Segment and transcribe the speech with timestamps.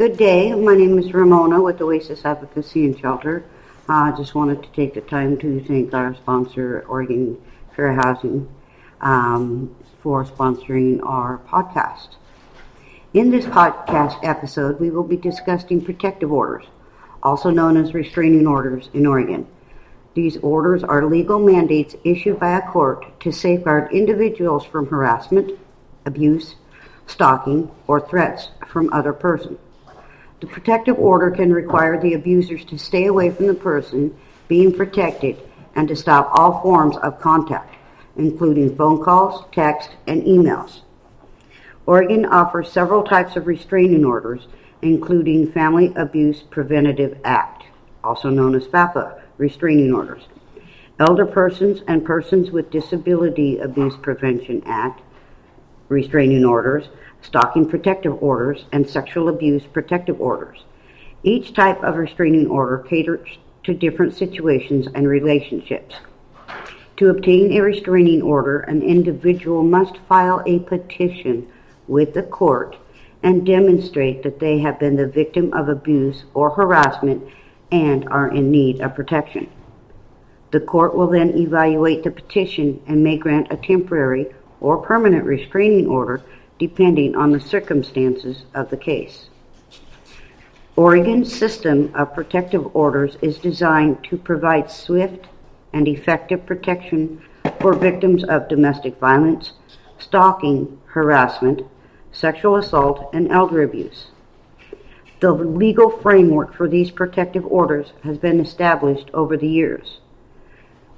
[0.00, 0.54] Good day.
[0.54, 3.44] My name is Ramona with Oasis Advocacy and Shelter.
[3.86, 7.38] I uh, just wanted to take the time to thank our sponsor, Oregon
[7.76, 8.48] Fair Housing,
[9.02, 12.16] um, for sponsoring our podcast.
[13.12, 16.64] In this podcast episode, we will be discussing protective orders,
[17.22, 19.46] also known as restraining orders in Oregon.
[20.14, 25.58] These orders are legal mandates issued by a court to safeguard individuals from harassment,
[26.06, 26.54] abuse,
[27.06, 29.58] stalking, or threats from other persons.
[30.40, 34.16] The protective order can require the abusers to stay away from the person
[34.48, 35.36] being protected
[35.74, 37.76] and to stop all forms of contact,
[38.16, 40.80] including phone calls, text, and emails.
[41.86, 44.48] Oregon offers several types of restraining orders,
[44.80, 47.64] including Family Abuse Preventative Act,
[48.02, 50.22] also known as FAPA restraining orders,
[50.98, 55.02] Elder Persons and Persons with Disability Abuse Prevention Act
[55.88, 56.88] restraining orders,
[57.22, 60.64] stalking protective orders, and sexual abuse protective orders.
[61.22, 65.96] Each type of restraining order caters to different situations and relationships.
[66.96, 71.48] To obtain a restraining order, an individual must file a petition
[71.88, 72.76] with the court
[73.22, 77.22] and demonstrate that they have been the victim of abuse or harassment
[77.70, 79.48] and are in need of protection.
[80.50, 84.26] The court will then evaluate the petition and may grant a temporary
[84.60, 86.22] or permanent restraining order
[86.60, 89.30] depending on the circumstances of the case.
[90.76, 95.26] Oregon's system of protective orders is designed to provide swift
[95.72, 97.22] and effective protection
[97.60, 99.54] for victims of domestic violence,
[99.98, 101.62] stalking, harassment,
[102.12, 104.08] sexual assault, and elder abuse.
[105.20, 110.00] The legal framework for these protective orders has been established over the years.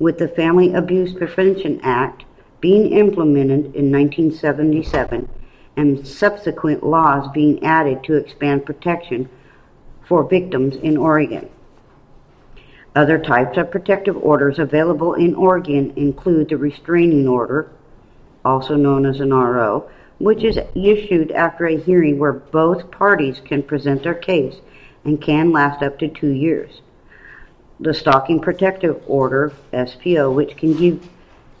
[0.00, 2.24] With the Family Abuse Prevention Act
[2.60, 5.28] being implemented in 1977
[5.76, 9.28] and subsequent laws being added to expand protection
[10.04, 11.48] for victims in Oregon.
[12.94, 17.70] Other types of protective orders available in Oregon include the restraining order,
[18.44, 19.88] also known as an RO,
[20.18, 24.56] which is issued after a hearing where both parties can present their case
[25.04, 26.82] and can last up to two years.
[27.80, 31.08] The Stalking Protective Order, SPO, which can give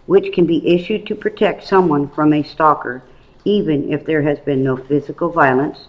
[0.04, 3.02] which can be issued to protect someone from a stalker
[3.44, 5.88] even if there has been no physical violence,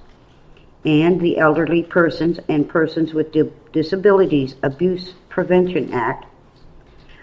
[0.85, 3.35] and the Elderly Persons and Persons with
[3.71, 6.25] Disabilities Abuse Prevention Act,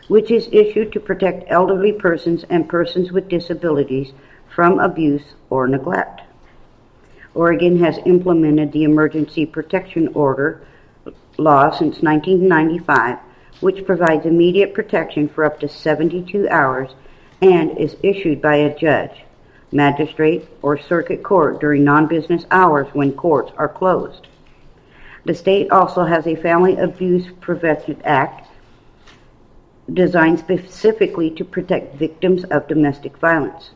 [0.09, 4.13] which is issued to protect elderly persons and persons with disabilities
[4.49, 6.23] from abuse or neglect.
[7.35, 10.67] Oregon has implemented the Emergency Protection Order
[11.37, 13.19] law since 1995,
[13.61, 16.91] which provides immediate protection for up to 72 hours
[17.41, 19.25] and is issued by a judge,
[19.73, 24.27] magistrate, or circuit court during non business hours when courts are closed.
[25.25, 28.49] The state also has a Family Abuse Prevention Act
[29.93, 33.71] designed specifically to protect victims of domestic violence.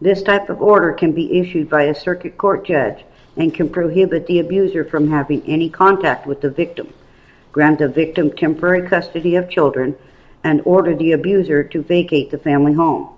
[0.00, 3.04] This type of order can be issued by a circuit court judge
[3.36, 6.92] and can prohibit the abuser from having any contact with the victim,
[7.52, 9.96] grant the victim temporary custody of children,
[10.44, 13.08] and order the abuser to vacate the family home.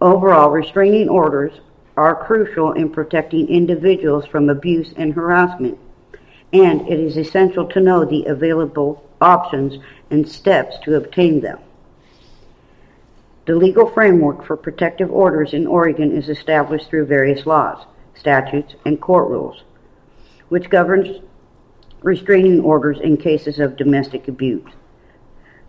[0.00, 1.60] Overall, restraining orders
[1.96, 5.78] are crucial in protecting individuals from abuse and harassment,
[6.52, 11.58] and it is essential to know the available options and steps to obtain them.
[13.46, 17.84] The legal framework for protective orders in Oregon is established through various laws,
[18.14, 19.64] statutes, and court rules,
[20.48, 21.20] which governs
[22.02, 24.66] restraining orders in cases of domestic abuse.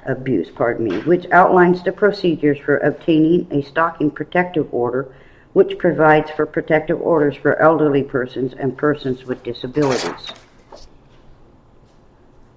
[0.06, 5.14] Abuse, pardon me, which outlines the procedures for obtaining a stalking protective order,
[5.54, 10.34] which provides for protective orders for elderly persons and persons with disabilities.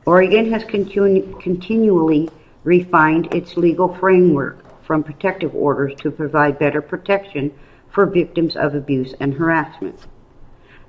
[0.06, 2.30] Oregon has continu- continually
[2.62, 7.52] refined its legal framework from protective orders to provide better protection
[7.90, 10.06] for victims of abuse and harassment.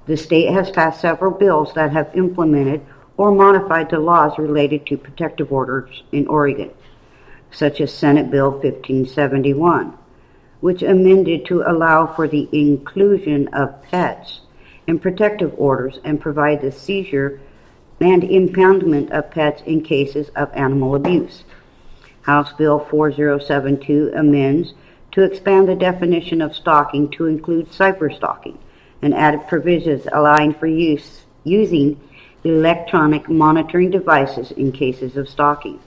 [0.05, 2.85] The state has passed several bills that have implemented
[3.17, 6.72] or modified the laws related to protective orders in Oregon,
[7.52, 9.97] such as Senate Bill 1571,
[10.59, 14.41] which amended to allow for the inclusion of pets
[14.88, 17.40] in protective orders and provide the seizure
[18.02, 21.44] and impoundment of pets in cases of animal abuse.
[22.23, 24.73] House Bill 4072 amends
[25.11, 28.58] to expand the definition of stalking to include cyberstalking
[29.02, 32.00] and added provisions allowing for use using
[32.46, 35.80] electronic monitoring devices in cases of stalking.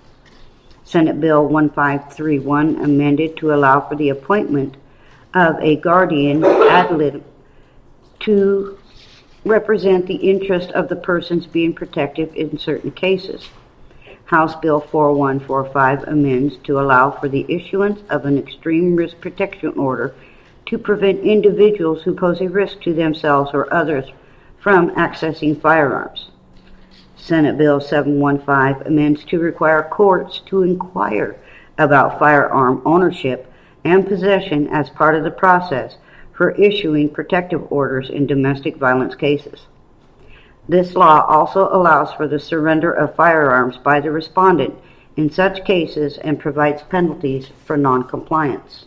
[0.84, 4.76] Senate Bill 1531 amended to allow for the appointment
[5.34, 7.22] of a guardian ad litem
[8.20, 8.78] to
[9.44, 13.48] represent the interest of the persons being protected in certain cases.
[14.24, 20.14] House Bill 4145 amends to allow for the issuance of an extreme risk protection order
[20.66, 24.10] to prevent individuals who pose a risk to themselves or others
[24.58, 26.28] from accessing firearms.
[27.18, 31.38] Senate Bill 715 amends to require courts to inquire
[31.76, 33.52] about firearm ownership
[33.84, 35.96] and possession as part of the process
[36.32, 39.66] for issuing protective orders in domestic violence cases.
[40.68, 44.74] This law also allows for the surrender of firearms by the respondent
[45.16, 48.86] in such cases and provides penalties for noncompliance.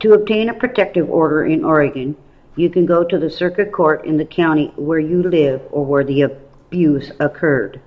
[0.00, 2.16] To obtain a protective order in Oregon,
[2.56, 6.04] you can go to the circuit court in the county where you live or where
[6.04, 7.80] the abuse occurred.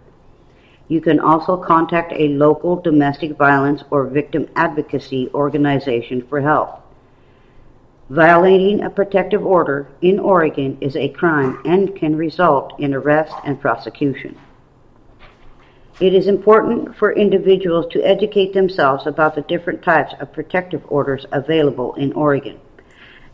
[0.87, 6.81] You can also contact a local domestic violence or victim advocacy organization for help.
[8.09, 13.59] Violating a protective order in Oregon is a crime and can result in arrest and
[13.59, 14.37] prosecution.
[15.99, 21.25] It is important for individuals to educate themselves about the different types of protective orders
[21.31, 22.59] available in Oregon,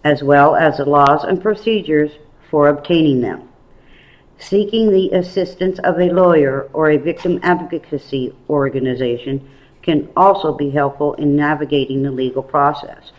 [0.04, 2.12] as well as the laws and procedures
[2.50, 3.48] for obtaining them.
[4.38, 9.50] Seeking the assistance of a lawyer or a victim advocacy organization
[9.81, 13.12] can also be helpful in navigating the legal process.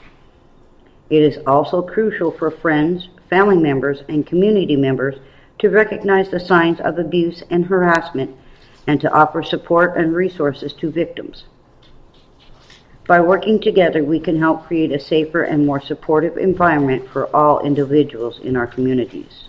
[1.11, 5.17] It is also crucial for friends, family members, and community members
[5.59, 8.35] to recognize the signs of abuse and harassment
[8.87, 11.45] and to offer support and resources to victims.
[13.11, 17.59] By working together, we can help create a safer and more supportive environment for all
[17.59, 19.49] individuals in our communities.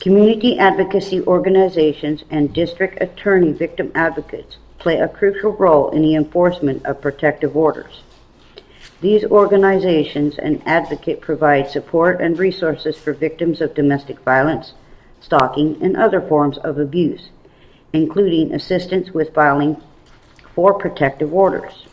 [0.00, 6.86] Community advocacy organizations and district attorney victim advocates play a crucial role in the enforcement
[6.86, 8.00] of protective orders.
[9.02, 14.72] These organizations and advocates provide support and resources for victims of domestic violence,
[15.20, 17.28] stalking, and other forms of abuse,
[17.92, 19.76] including assistance with filing
[20.58, 21.86] for protective orders.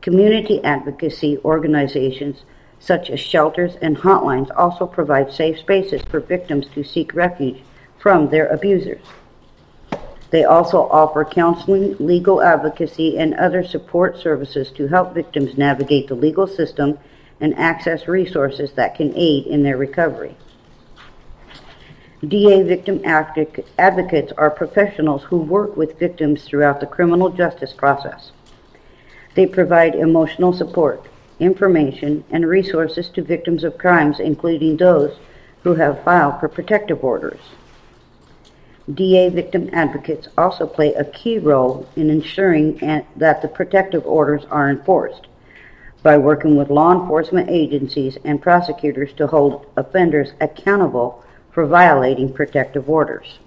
[0.00, 2.44] Community advocacy organizations
[2.80, 7.60] such as shelters and hotlines also provide safe spaces for victims to seek refuge
[7.98, 9.02] from their abusers.
[10.30, 16.14] They also offer counseling, legal advocacy, and other support services to help victims navigate the
[16.14, 16.98] legal system
[17.38, 20.34] and access resources that can aid in their recovery.
[22.26, 28.32] DA victim advocates are professionals who work with victims throughout the criminal justice process.
[29.36, 31.06] They provide emotional support,
[31.38, 35.16] information, and resources to victims of crimes, including those
[35.62, 37.40] who have filed for protective orders.
[38.92, 44.70] DA victim advocates also play a key role in ensuring that the protective orders are
[44.70, 45.28] enforced
[46.02, 51.22] by working with law enforcement agencies and prosecutors to hold offenders accountable
[51.58, 53.40] for violating protective orders.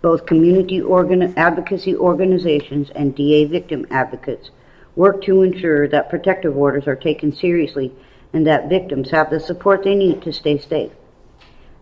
[0.00, 4.48] Both community organ- advocacy organizations and DA victim advocates
[4.96, 7.92] work to ensure that protective orders are taken seriously
[8.32, 10.92] and that victims have the support they need to stay safe.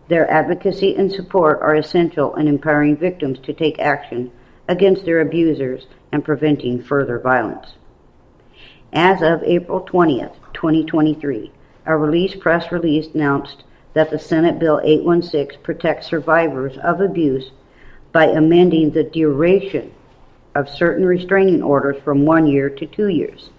[0.09, 4.29] Their advocacy and support are essential in empowering victims to take action
[4.67, 7.75] against their abusers and preventing further violence.
[8.91, 11.49] As of April 20th, 2023,
[11.85, 13.63] a release press release announced
[13.93, 17.51] that the Senate Bill 816 protects survivors of abuse
[18.11, 19.91] by amending the duration
[20.55, 23.49] of certain restraining orders from one year to two years.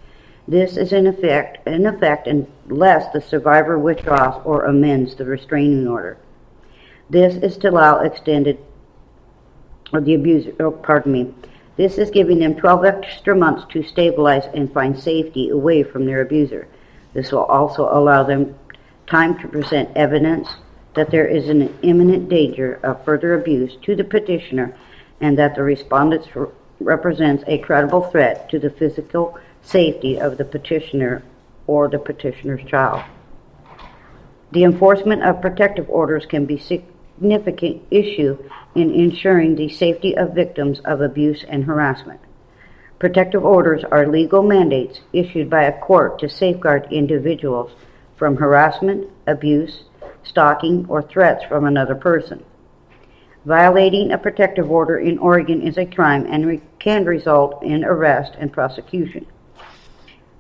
[0.47, 6.19] This is in effect, in effect unless the survivor withdraws or amends the restraining order.
[7.09, 8.59] This is to allow extended,
[9.93, 11.35] or the abuser, oh, pardon me,
[11.77, 16.21] this is giving them 12 extra months to stabilize and find safety away from their
[16.21, 16.69] abuser.
[17.15, 18.55] This will also allow them
[19.07, 20.49] time to present evidence
[20.95, 24.77] that there is an imminent danger of further abuse to the petitioner
[25.21, 26.27] and that the respondent
[26.81, 31.23] represents a credible threat to the physical safety of the petitioner
[31.67, 33.03] or the petitioner's child.
[34.53, 38.39] The enforcement of protective orders can be significant issue
[38.75, 42.21] in ensuring the safety of victims of abuse and harassment.
[42.99, 47.73] Protective orders are legal mandates issued by a court to safeguard individuals
[48.25, 49.85] from harassment, abuse,
[50.23, 52.43] stalking, or threats from another person.
[53.45, 58.33] Violating a protective order in Oregon is a crime and re- can result in arrest
[58.39, 59.27] and prosecution.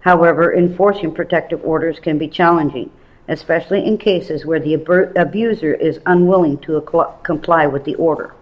[0.01, 2.91] However, enforcing protective orders can be challenging
[3.29, 4.75] especially in cases where the
[5.17, 6.81] abuser is unwilling to
[7.23, 8.35] comply with the order.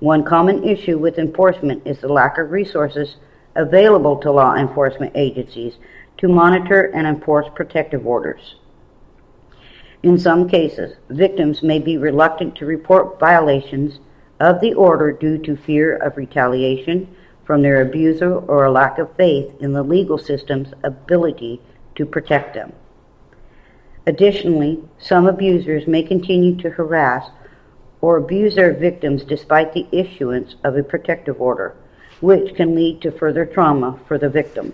[0.00, 3.16] One common issue with enforcement is the lack of resources
[3.56, 5.74] available to law enforcement agencies
[6.22, 8.54] to monitor and enforce protective orders.
[10.04, 13.98] In some cases, victims may be reluctant to report violations
[14.38, 17.12] of the order due to fear of retaliation
[17.44, 21.60] from their abuser or a lack of faith in the legal system's ability
[21.96, 22.72] to protect them.
[24.06, 27.30] Additionally, some abusers may continue to harass
[28.00, 31.74] or abuse their victims despite the issuance of a protective order,
[32.20, 34.72] which can lead to further trauma for the victim.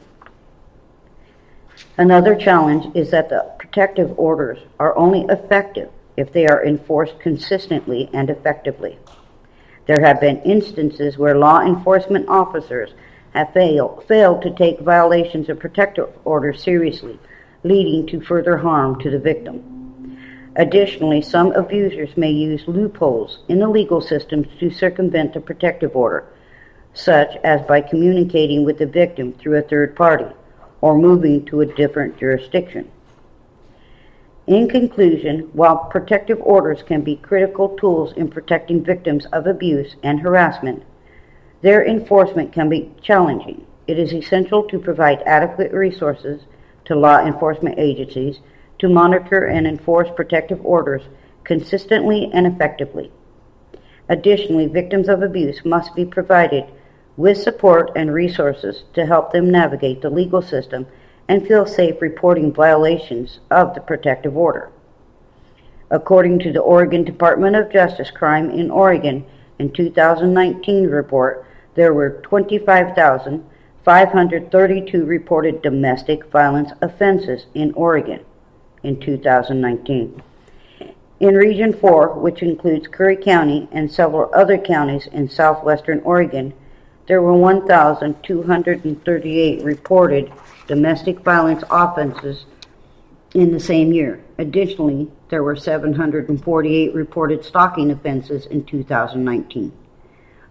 [1.98, 8.08] Another challenge is that the protective orders are only effective if they are enforced consistently
[8.12, 8.96] and effectively.
[9.86, 12.94] There have been instances where law enforcement officers
[13.34, 17.18] have failed, to take violations of protective orders seriously,
[17.64, 20.16] leading to further harm to the victim.
[20.54, 26.24] Additionally, some abusers may use loopholes in the legal system to circumvent the protective order,
[26.94, 30.32] such as by communicating with the victim through a third party
[30.80, 32.90] or moving to a different jurisdiction.
[34.46, 40.20] In conclusion, while protective orders can be critical tools in protecting victims of abuse and
[40.20, 40.82] harassment,
[41.60, 43.66] their enforcement can be challenging.
[43.86, 46.42] It is essential to provide adequate resources
[46.86, 48.40] to law enforcement agencies
[48.78, 51.02] to monitor and enforce protective orders
[51.44, 53.10] consistently and effectively.
[54.08, 56.64] Additionally, victims of abuse must be provided
[57.18, 60.86] with support and resources to help them navigate the legal system
[61.26, 64.70] and feel safe reporting violations of the protective order.
[65.90, 69.26] According to the Oregon Department of Justice Crime in Oregon
[69.58, 71.44] in 2019 report,
[71.74, 78.24] there were 25,532 reported domestic violence offenses in Oregon
[78.84, 80.22] in 2019.
[81.18, 86.54] In Region 4, which includes Curry County and several other counties in southwestern Oregon,
[87.08, 90.30] there were 1,238 reported
[90.66, 92.44] domestic violence offenses
[93.34, 94.22] in the same year.
[94.36, 99.72] Additionally, there were 748 reported stalking offenses in 2019.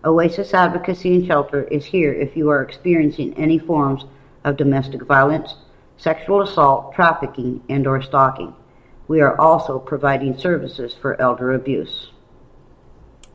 [0.04, 4.06] Oasis Advocacy and Shelter is here if you are experiencing any forms
[4.44, 5.54] of domestic violence,
[5.98, 8.56] sexual assault, trafficking, and or stalking.
[9.08, 12.10] We are also providing services for elder abuse.